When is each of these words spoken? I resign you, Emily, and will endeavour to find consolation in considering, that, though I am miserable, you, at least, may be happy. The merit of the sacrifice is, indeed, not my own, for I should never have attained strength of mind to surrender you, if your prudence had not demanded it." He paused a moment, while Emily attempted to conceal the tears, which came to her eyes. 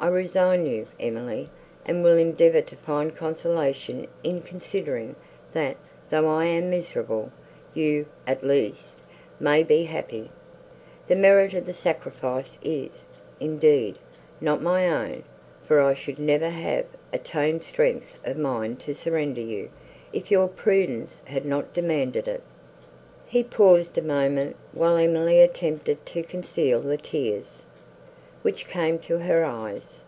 I 0.00 0.06
resign 0.06 0.64
you, 0.64 0.86
Emily, 1.00 1.48
and 1.84 2.04
will 2.04 2.16
endeavour 2.16 2.60
to 2.60 2.76
find 2.76 3.16
consolation 3.16 4.06
in 4.22 4.42
considering, 4.42 5.16
that, 5.54 5.76
though 6.08 6.28
I 6.28 6.44
am 6.44 6.70
miserable, 6.70 7.32
you, 7.74 8.06
at 8.24 8.44
least, 8.46 9.00
may 9.40 9.64
be 9.64 9.86
happy. 9.86 10.30
The 11.08 11.16
merit 11.16 11.52
of 11.52 11.66
the 11.66 11.74
sacrifice 11.74 12.58
is, 12.62 13.06
indeed, 13.40 13.98
not 14.40 14.62
my 14.62 14.88
own, 14.88 15.24
for 15.66 15.82
I 15.82 15.94
should 15.94 16.20
never 16.20 16.50
have 16.50 16.86
attained 17.12 17.64
strength 17.64 18.14
of 18.24 18.36
mind 18.38 18.78
to 18.82 18.94
surrender 18.94 19.40
you, 19.40 19.68
if 20.12 20.30
your 20.30 20.46
prudence 20.46 21.20
had 21.24 21.44
not 21.44 21.74
demanded 21.74 22.28
it." 22.28 22.42
He 23.26 23.42
paused 23.42 23.98
a 23.98 24.02
moment, 24.02 24.54
while 24.70 24.96
Emily 24.96 25.40
attempted 25.40 26.06
to 26.06 26.22
conceal 26.22 26.80
the 26.82 26.98
tears, 26.98 27.64
which 28.42 28.68
came 28.68 28.98
to 29.00 29.18
her 29.18 29.44
eyes. 29.44 29.98